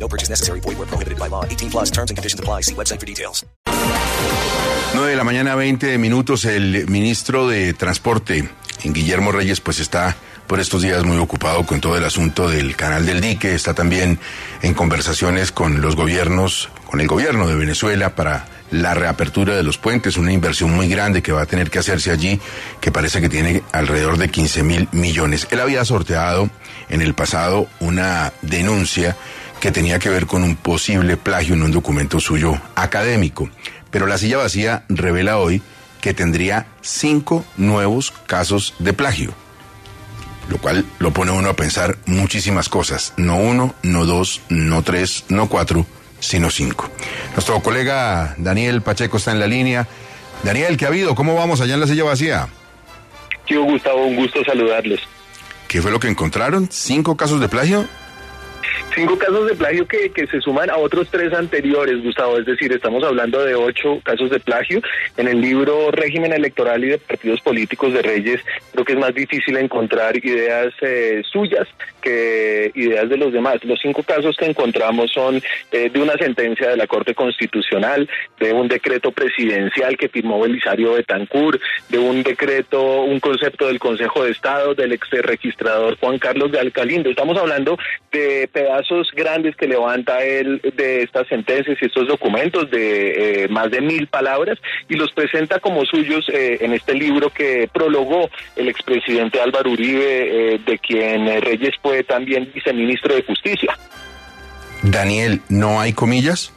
[0.00, 0.60] No purchase necessary.
[0.60, 1.44] Void where prohibited by law.
[1.44, 2.62] 18 plus terms and conditions apply.
[2.62, 3.44] See website for details.
[4.94, 6.44] 9 de la mañana, 20 minutos.
[6.46, 8.48] El ministro de Transporte,
[8.82, 10.16] Guillermo Reyes, pues está
[10.48, 13.54] por estos días muy ocupado con todo el asunto del canal del dique.
[13.54, 14.18] Está también
[14.62, 19.78] en conversaciones con los gobiernos, con el gobierno de Venezuela para la reapertura de los
[19.78, 22.40] puentes, una inversión muy grande que va a tener que hacerse allí,
[22.80, 25.46] que parece que tiene alrededor de 15 mil millones.
[25.50, 26.50] Él había sorteado
[26.88, 29.16] en el pasado una denuncia
[29.60, 33.50] que tenía que ver con un posible plagio en un documento suyo académico.
[33.90, 35.62] Pero la silla vacía revela hoy
[36.00, 39.34] que tendría cinco nuevos casos de plagio,
[40.48, 43.12] lo cual lo pone uno a pensar muchísimas cosas.
[43.18, 45.86] No uno, no dos, no tres, no cuatro,
[46.20, 46.88] sino cinco.
[47.34, 49.86] Nuestro colega Daniel Pacheco está en la línea.
[50.42, 51.14] Daniel, ¿qué ha habido?
[51.14, 52.48] ¿Cómo vamos allá en la silla vacía?
[53.46, 55.00] Tío Gustavo, un gusto saludarles.
[55.68, 56.68] ¿Qué fue lo que encontraron?
[56.70, 57.86] ¿Cinco casos de plagio?
[58.94, 62.38] Cinco casos de plagio que, que, se suman a otros tres anteriores, Gustavo.
[62.38, 64.80] Es decir, estamos hablando de ocho casos de plagio.
[65.16, 68.40] En el libro Régimen Electoral y de Partidos Políticos de Reyes,
[68.72, 71.68] creo que es más difícil encontrar ideas eh, suyas
[72.02, 73.64] que ideas de los demás.
[73.64, 78.08] Los cinco casos que encontramos son eh, de una sentencia de la Corte Constitucional,
[78.40, 84.24] de un decreto presidencial que firmó Belisario Betancourt, de un decreto, un concepto del Consejo
[84.24, 87.10] de Estado, del ex registrador Juan Carlos de Alcalindo.
[87.10, 87.78] Estamos hablando
[88.10, 88.79] de pedazos
[89.14, 94.06] grandes que levanta él de estas sentencias y estos documentos de eh, más de mil
[94.06, 99.70] palabras y los presenta como suyos eh, en este libro que prologó el expresidente Álvaro
[99.70, 103.76] Uribe, de quien Reyes fue también viceministro de Justicia.
[104.82, 106.52] Daniel, ¿no hay comillas?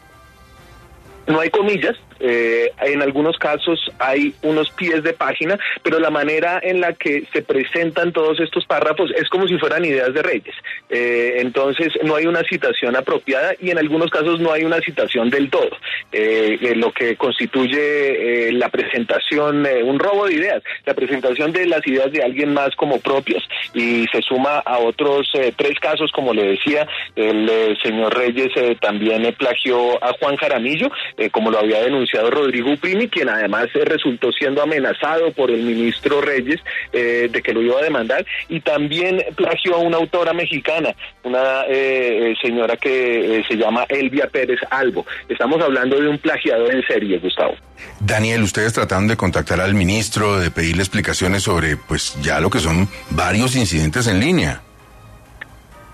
[1.28, 1.96] No hay comillas,
[2.26, 7.26] eh, en algunos casos hay unos pies de página, pero la manera en la que
[7.34, 10.56] se presentan todos estos párrafos es como si fueran ideas de Reyes.
[10.90, 15.30] Eh, entonces no hay una citación apropiada y en algunos casos no hay una citación
[15.30, 15.72] del todo,
[16.14, 22.10] eh, lo que constituye la presentación, un robo de ideas, la presentación de las ideas
[22.14, 26.88] de alguien más como propias y se suma a otros tres casos, como le decía,
[27.18, 30.90] el señor Reyes también plagió a Juan Jaramillo,
[31.32, 36.22] como lo había denunciado Rodrigo Primi, quien además eh, resultó siendo amenazado por el ministro
[36.22, 36.60] Reyes
[36.92, 41.64] eh, de que lo iba a demandar, y también plagió a una autora mexicana, una
[41.68, 45.06] eh, señora que se llama Elvia Pérez Albo.
[45.28, 47.56] Estamos hablando de un plagiador en serie, Gustavo.
[48.00, 52.60] Daniel, ustedes trataron de contactar al ministro, de pedirle explicaciones sobre, pues, ya lo que
[52.60, 54.62] son varios incidentes en línea.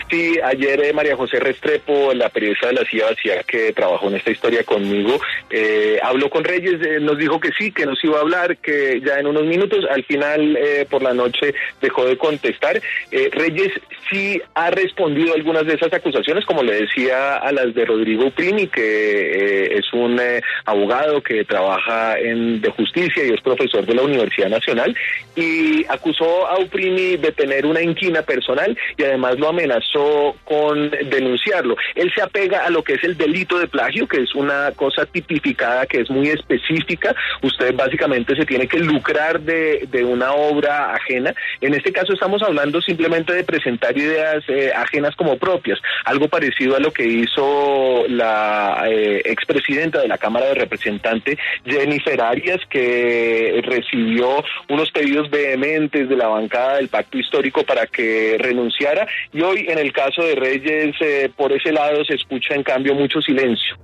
[0.10, 4.32] Sí, ayer eh, María José Restrepo, la periodista de la CIA que trabajó en esta
[4.32, 5.20] historia conmigo,
[5.52, 9.02] eh, habló con Reyes, eh, nos dijo que sí, que nos iba a hablar, que
[9.06, 10.58] ya en unos minutos, al final
[10.90, 12.82] por la noche dejó de contestar.
[13.12, 13.72] Reyes
[14.10, 18.30] sí ha respondido a algunas de esas acusaciones, como le decía a las de Rodrigo
[18.32, 20.20] Primi, que es un
[20.66, 24.96] abogado que trabaja en de justicia y es profesor de la Universidad Nacional,
[25.36, 31.76] y acusó a Uprimi de tener una inquina personal y además lo amenazó con denunciarlo.
[31.96, 35.06] Él se apega a lo que es el delito de plagio, que es una cosa
[35.06, 37.16] tipificada, que es muy específica.
[37.42, 41.34] Usted básicamente se tiene que lucrar de, de una obra ajena.
[41.62, 46.76] En este caso estamos hablando simplemente de presentar ideas eh, ajenas como propias, algo parecido
[46.76, 53.62] a lo que hizo la eh, expresidenta de la Cámara de Representantes, Jennifer Arias, que
[53.64, 59.66] recibió unos pedidos vehementes de la bancada del pacto histórico para que renunciara y hoy
[59.68, 63.78] en el caso de Reyes, eh, por ese lado se escucha en cambio mucho silencio.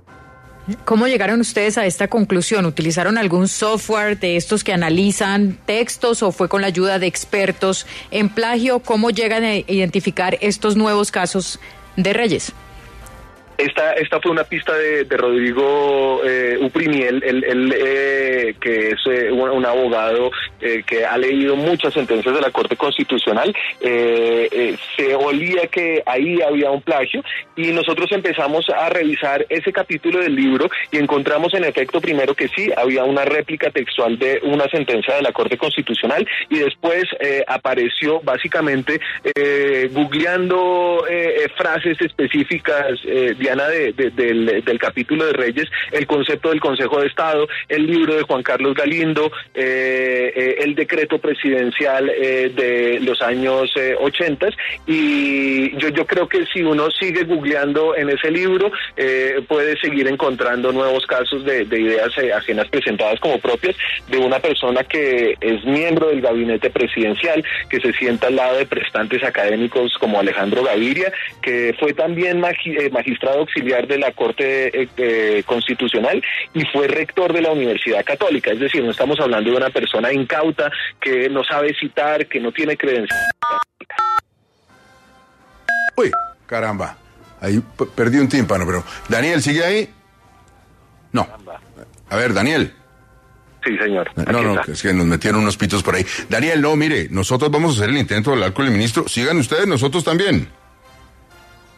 [0.84, 2.66] ¿Cómo llegaron ustedes a esta conclusión?
[2.66, 7.86] ¿Utilizaron algún software de estos que analizan textos o fue con la ayuda de expertos
[8.10, 8.80] en plagio?
[8.80, 11.60] ¿Cómo llegan a identificar estos nuevos casos
[11.96, 12.52] de Reyes?
[13.58, 17.02] Esta, esta fue una pista de, Rodrigo eh, Uprimi.
[17.02, 20.30] Él, eh, que, es eh, un, un, abogado
[20.60, 26.70] eh, que ha leído muchas sentencias de la Corte Constitucional, se olía que ahí había
[26.70, 27.22] un plagio
[27.56, 32.48] y nosotros empezamos a revisar ese capítulo del libro y encontramos en efecto primero que
[32.48, 37.04] sí, había una réplica textual de una sentencia de la Corte Constitucional y después
[37.46, 39.00] apareció básicamente
[39.92, 41.04] googleando
[41.56, 43.00] frases específicas,
[43.46, 48.16] Diana, de, del, del capítulo de Reyes, el concepto del Consejo de Estado, el libro
[48.16, 54.48] de Juan Carlos Galindo, eh, eh, el decreto presidencial eh, de los años 80
[54.86, 58.70] y yo, yo creo que si uno sigue googleando en ese libro
[59.48, 63.76] puede seguir encontrando nuevos casos de, de ideas ajenas presentadas como propias
[64.08, 68.66] de una persona que es miembro del gabinete presidencial, que se sienta al lado de
[68.66, 71.12] prestantes académicos como Alejandro Gaviria,
[71.42, 74.88] que fue también magistrado auxiliar de la Corte
[75.46, 76.22] Constitucional
[76.54, 78.52] y fue rector de la Universidad Católica.
[78.52, 82.52] Es decir, no estamos hablando de una persona incauta que no sabe citar, que no
[82.52, 83.20] tiene credencial.
[85.96, 86.10] Uy,
[86.46, 86.96] caramba.
[87.40, 87.62] Ahí
[87.94, 88.84] perdí un tímpano, pero.
[89.08, 89.90] Daniel, ¿sigue ahí?
[91.12, 91.26] No.
[92.08, 92.72] A ver, Daniel.
[93.64, 94.08] Sí, señor.
[94.30, 96.06] no, no, es que nos metieron unos pitos por ahí.
[96.28, 99.08] Daniel, no, mire, nosotros vamos a hacer el intento de hablar con el ministro.
[99.08, 100.48] Sigan ustedes, nosotros también.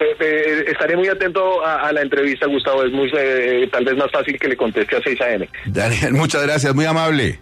[0.01, 2.85] Eh, eh, estaré muy atento a, la entrevista, Gustavo.
[2.85, 5.49] Es muy, eh, tal vez más fácil que le conteste a 6 a.m.
[5.67, 7.41] Daniel, muchas gracias, muy amable.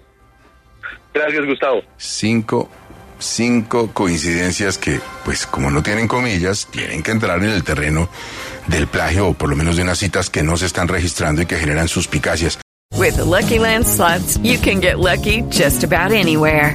[1.12, 1.82] Gracias, Gustavo.
[1.96, 2.70] Cinco,
[3.18, 8.08] cinco coincidencias que, pues, como no tienen comillas, tienen que entrar en el terreno
[8.66, 11.46] del plagio o por lo menos de unas citas que no se están registrando y
[11.46, 12.58] que generan suspicacias.
[12.94, 16.74] With Lucky Land slots, you can get lucky just about anywhere.